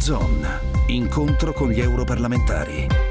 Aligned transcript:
Zone, 0.00 0.60
incontro 0.86 1.52
con 1.52 1.70
gli 1.70 1.80
europarlamentari. 1.80 3.09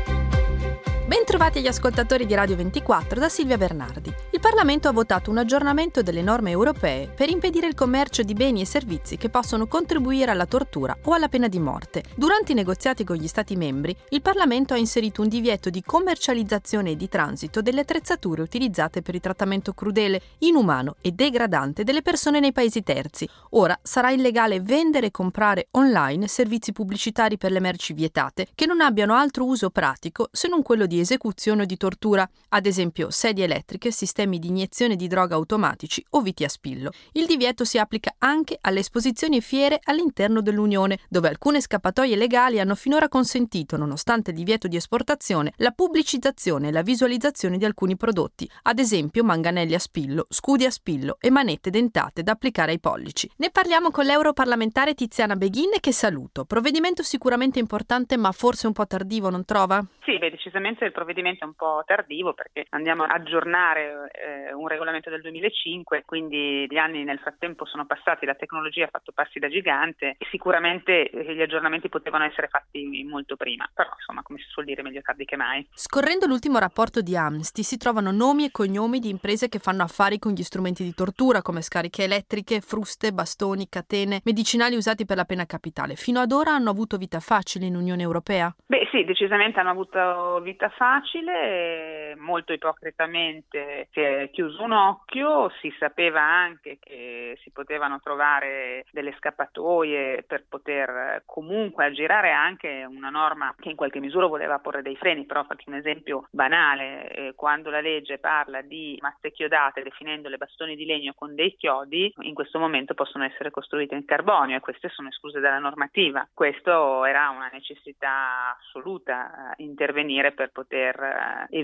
Bentrovati 1.09 1.57
agli 1.57 1.65
ascoltatori 1.65 2.27
di 2.27 2.35
Radio 2.35 2.55
24 2.55 3.19
da 3.19 3.29
Silvia 3.29 3.57
Bernardi. 3.57 4.13
Il 4.29 4.39
Parlamento 4.39 4.87
ha 4.87 4.91
votato 4.91 5.31
un 5.31 5.39
aggiornamento 5.39 6.03
delle 6.03 6.21
norme 6.21 6.51
europee 6.51 7.07
per 7.07 7.31
impedire 7.31 7.65
il 7.65 7.73
commercio 7.73 8.21
di 8.21 8.35
beni 8.35 8.61
e 8.61 8.65
servizi 8.65 9.17
che 9.17 9.31
possono 9.31 9.65
contribuire 9.65 10.29
alla 10.29 10.45
tortura 10.45 10.95
o 11.05 11.13
alla 11.13 11.27
pena 11.27 11.47
di 11.47 11.57
morte. 11.57 12.03
Durante 12.15 12.51
i 12.51 12.55
negoziati 12.55 13.03
con 13.03 13.15
gli 13.15 13.27
Stati 13.27 13.55
membri, 13.55 13.95
il 14.09 14.21
Parlamento 14.21 14.75
ha 14.75 14.77
inserito 14.77 15.23
un 15.23 15.29
divieto 15.29 15.71
di 15.71 15.81
commercializzazione 15.81 16.91
e 16.91 16.95
di 16.95 17.09
transito 17.09 17.63
delle 17.63 17.81
attrezzature 17.81 18.43
utilizzate 18.43 19.01
per 19.01 19.15
il 19.15 19.21
trattamento 19.21 19.73
crudele, 19.73 20.21
inumano 20.41 20.97
e 21.01 21.09
degradante 21.11 21.83
delle 21.83 22.03
persone 22.03 22.39
nei 22.39 22.51
paesi 22.51 22.83
terzi. 22.83 23.27
Ora 23.53 23.75
sarà 23.81 24.11
illegale 24.11 24.61
vendere 24.61 25.07
e 25.07 25.11
comprare 25.11 25.69
online 25.71 26.27
servizi 26.27 26.71
pubblicitari 26.71 27.39
per 27.39 27.51
le 27.51 27.59
merci 27.59 27.93
vietate 27.93 28.45
che 28.53 28.67
non 28.67 28.79
abbiano 28.79 29.15
altro 29.15 29.45
uso 29.45 29.71
pratico 29.71 30.29
se 30.31 30.47
non 30.47 30.61
quello 30.61 30.85
di 30.85 30.97
esecuzione 30.99 31.63
o 31.63 31.65
di 31.65 31.77
tortura, 31.77 32.29
ad 32.49 32.65
esempio 32.65 33.09
sedie 33.09 33.45
elettriche, 33.45 33.91
sistemi 33.91 34.39
di 34.39 34.47
iniezione 34.47 34.95
di 34.95 35.07
droga 35.07 35.35
automatici 35.35 36.03
o 36.11 36.21
viti 36.21 36.43
a 36.43 36.49
spillo. 36.49 36.91
Il 37.13 37.25
divieto 37.25 37.63
si 37.63 37.77
applica 37.77 38.15
anche 38.19 38.57
alle 38.61 38.79
esposizioni 38.79 39.41
fiere 39.41 39.79
all'interno 39.83 40.41
dell'Unione, 40.41 40.99
dove 41.09 41.27
alcune 41.27 41.61
scappatoie 41.61 42.15
legali 42.15 42.59
hanno 42.59 42.75
finora 42.75 43.07
consentito, 43.07 43.77
nonostante 43.77 44.31
il 44.31 44.37
divieto 44.37 44.67
di 44.67 44.75
esportazione, 44.75 45.53
la 45.57 45.71
pubblicizzazione 45.71 46.67
e 46.67 46.71
la 46.71 46.81
visualizzazione 46.81 47.57
di 47.57 47.65
alcuni 47.65 47.95
prodotti, 47.95 48.49
ad 48.63 48.79
esempio 48.79 49.23
manganelli 49.23 49.73
a 49.73 49.79
spillo, 49.79 50.25
scudi 50.29 50.65
a 50.65 50.71
spillo 50.71 51.17
e 51.19 51.29
manette 51.29 51.69
dentate 51.69 52.23
da 52.23 52.31
applicare 52.33 52.71
ai 52.71 52.79
pollici. 52.79 53.29
Ne 53.37 53.49
parliamo 53.51 53.91
con 53.91 54.05
l'europarlamentare 54.05 54.93
Tiziana 54.93 55.35
Beghin 55.35 55.71
che 55.79 55.91
saluto. 55.91 56.45
Provvedimento 56.45 57.03
sicuramente 57.03 57.59
importante 57.59 58.17
ma 58.17 58.31
forse 58.31 58.67
un 58.67 58.73
po' 58.73 58.87
tardivo, 58.87 59.29
non 59.29 59.45
trova? 59.45 59.83
Sì, 60.03 60.17
beh, 60.17 60.31
decisamente 60.31 60.88
il 60.89 60.95
provvedimento 60.95 61.43
è 61.43 61.47
un 61.47 61.53
po' 61.53 61.83
tardivo 61.85 62.33
perché 62.33 62.65
andiamo 62.69 63.03
a 63.03 63.13
aggiornare 63.13 64.11
eh, 64.11 64.53
un 64.53 64.67
regolamento 64.67 65.09
del 65.09 65.21
2005, 65.21 66.03
quindi 66.05 66.65
gli 66.69 66.77
anni 66.77 67.03
nel 67.03 67.19
frattempo 67.19 67.65
sono 67.65 67.85
passati, 67.85 68.25
la 68.25 68.35
tecnologia 68.35 68.85
ha 68.85 68.89
fatto 68.91 69.11
passi 69.11 69.39
da 69.39 69.47
gigante 69.47 70.15
e 70.17 70.27
sicuramente 70.29 71.09
eh, 71.09 71.33
gli 71.33 71.41
aggiornamenti 71.41 71.89
potevano 71.89 72.25
essere 72.25 72.47
fatti 72.47 73.03
molto 73.07 73.35
prima, 73.35 73.69
però 73.73 73.89
insomma 73.95 74.21
come 74.21 74.39
si 74.39 74.47
suol 74.49 74.65
dire 74.65 74.81
meglio 74.81 75.01
tardi 75.01 75.25
che 75.25 75.35
mai. 75.35 75.65
Scorrendo 75.73 76.25
l'ultimo 76.25 76.59
rapporto 76.59 77.01
di 77.01 77.15
Amnesty 77.15 77.63
si 77.63 77.77
trovano 77.77 78.11
nomi 78.11 78.45
e 78.45 78.51
cognomi 78.51 78.99
di 78.99 79.09
imprese 79.09 79.49
che 79.49 79.59
fanno 79.59 79.83
affari 79.83 80.19
con 80.19 80.33
gli 80.33 80.43
strumenti 80.43 80.83
di 80.83 80.93
tortura 80.93 81.41
come 81.41 81.61
scariche 81.61 82.03
elettriche, 82.03 82.61
fruste, 82.61 83.11
bastoni, 83.11 83.69
catene, 83.69 84.21
medicinali 84.23 84.75
usati 84.75 85.05
per 85.05 85.17
la 85.17 85.25
pena 85.25 85.45
capitale. 85.45 85.95
Fino 85.95 86.19
ad 86.19 86.31
ora 86.31 86.51
hanno 86.51 86.69
avuto 86.69 86.97
vita 86.97 87.19
facile 87.19 87.65
in 87.65 87.75
Unione 87.75 88.01
Europea? 88.01 88.53
Beh 88.65 88.87
sì, 88.91 89.03
decisamente 89.03 89.59
hanno 89.59 89.69
avuto 89.69 90.39
vita 90.41 90.71
facile, 90.79 92.08
molto 92.17 92.53
ipocritamente 92.53 93.87
si 93.91 93.99
è 93.99 94.29
chiuso 94.31 94.63
un 94.63 94.71
occhio, 94.71 95.49
si 95.61 95.73
sapeva 95.77 96.21
anche 96.21 96.77
che 96.79 97.37
si 97.41 97.51
potevano 97.51 97.99
trovare 98.01 98.85
delle 98.91 99.15
scappatoie 99.17 100.23
per 100.23 100.45
poter 100.47 101.23
comunque 101.25 101.85
aggirare 101.85 102.31
anche 102.31 102.85
una 102.87 103.09
norma 103.09 103.53
che 103.57 103.69
in 103.69 103.75
qualche 103.75 103.99
misura 103.99 104.27
voleva 104.27 104.59
porre 104.59 104.81
dei 104.81 104.95
freni, 104.95 105.25
però 105.25 105.43
faccio 105.43 105.69
un 105.69 105.75
esempio 105.75 106.27
banale, 106.31 107.09
eh, 107.09 107.33
quando 107.35 107.69
la 107.69 107.81
legge 107.81 108.17
parla 108.17 108.61
di 108.61 108.97
masse 109.01 109.31
chiodate 109.31 109.83
definendole 109.83 110.37
bastoni 110.37 110.75
di 110.75 110.85
legno 110.85 111.13
con 111.15 111.35
dei 111.35 111.55
chiodi, 111.55 112.13
in 112.21 112.33
questo 112.33 112.59
momento 112.59 112.93
possono 112.93 113.23
essere 113.23 113.51
costruite 113.51 113.95
in 113.95 114.05
carbonio 114.05 114.57
e 114.57 114.59
queste 114.59 114.89
sono 114.89 115.09
escluse 115.09 115.39
dalla 115.39 115.59
normativa. 115.59 116.27
Questo 116.33 117.05
era 117.05 117.29
una 117.29 117.49
necessità 117.51 118.57
assoluta, 118.57 119.53
eh, 119.55 119.63
intervenire 119.63 120.31
per 120.31 120.51
poter 120.51 120.95
eh, 120.99 121.57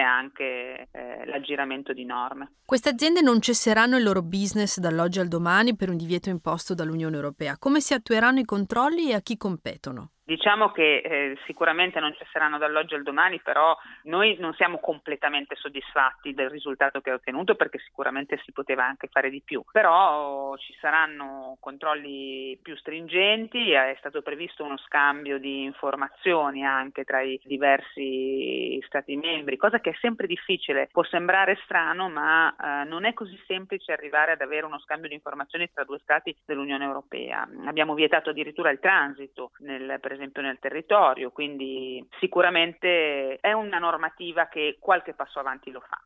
evitare 0.00 0.02
anche 0.02 0.88
eh, 0.90 1.26
l'aggiramento 1.26 1.92
di 1.92 2.04
norme. 2.04 2.54
Queste 2.64 2.88
aziende 2.88 3.20
non 3.20 3.40
cesseranno 3.40 3.96
il 3.96 4.02
loro 4.02 4.22
business 4.22 4.78
dall'oggi 4.78 5.20
al 5.20 5.28
domani 5.28 5.76
per 5.76 5.90
un 5.90 5.96
divieto 5.96 6.30
imposto 6.30 6.74
dall'Unione 6.74 7.16
Europea. 7.16 7.58
Come 7.58 7.80
si 7.80 7.94
attueranno 7.94 8.40
i 8.40 8.44
controlli 8.44 9.10
e 9.10 9.14
a 9.14 9.20
chi 9.20 9.36
competono? 9.36 10.12
Diciamo 10.30 10.70
che 10.70 10.98
eh, 10.98 11.38
sicuramente 11.44 11.98
non 11.98 12.14
cesseranno 12.14 12.56
dall'oggi 12.56 12.94
al 12.94 13.02
domani, 13.02 13.40
però 13.40 13.76
noi 14.04 14.36
non 14.38 14.54
siamo 14.54 14.78
completamente 14.78 15.56
soddisfatti 15.56 16.34
del 16.34 16.48
risultato 16.48 17.00
che 17.00 17.10
ha 17.10 17.14
ottenuto 17.14 17.56
perché 17.56 17.80
sicuramente 17.80 18.40
si 18.44 18.52
poteva 18.52 18.84
anche 18.84 19.08
fare 19.08 19.28
di 19.28 19.42
più. 19.44 19.64
Però 19.72 20.56
ci 20.56 20.72
saranno 20.80 21.56
controlli 21.58 22.56
più 22.62 22.76
stringenti, 22.76 23.72
è 23.72 23.96
stato 23.98 24.22
previsto 24.22 24.62
uno 24.62 24.76
scambio 24.76 25.40
di 25.40 25.64
informazioni 25.64 26.64
anche 26.64 27.02
tra 27.02 27.22
i 27.22 27.40
diversi 27.42 28.78
Stati 28.86 29.16
membri, 29.16 29.56
cosa 29.56 29.80
che 29.80 29.90
è 29.90 29.96
sempre 30.00 30.28
difficile, 30.28 30.88
può 30.92 31.02
sembrare 31.02 31.58
strano, 31.64 32.08
ma 32.08 32.54
eh, 32.54 32.84
non 32.88 33.04
è 33.04 33.14
così 33.14 33.36
semplice 33.48 33.90
arrivare 33.90 34.30
ad 34.30 34.40
avere 34.42 34.64
uno 34.64 34.78
scambio 34.78 35.08
di 35.08 35.14
informazioni 35.14 35.68
tra 35.72 35.82
due 35.82 35.98
Stati 35.98 36.36
dell'Unione 36.44 36.84
Europea. 36.84 37.48
Abbiamo 37.66 37.94
vietato 37.94 38.30
addirittura 38.30 38.70
il 38.70 38.78
transito 38.78 39.50
nel 39.58 39.98
presente 40.00 40.18
esempio 40.20 40.42
nel 40.42 40.58
territorio, 40.60 41.30
quindi 41.30 42.06
sicuramente 42.18 43.38
è 43.40 43.52
una 43.52 43.78
normativa 43.78 44.48
che 44.48 44.76
qualche 44.78 45.14
passo 45.14 45.38
avanti 45.38 45.70
lo 45.70 45.80
fa. 45.80 45.98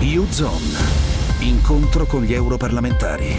UZON, 0.00 1.46
incontro 1.46 2.06
con 2.06 2.22
gli 2.22 2.32
europarlamentari. 2.32 3.36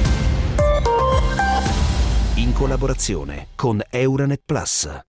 In 2.38 2.54
collaborazione 2.54 3.48
con 3.56 3.82
Euronet 3.90 4.42
Plus. 4.46 5.04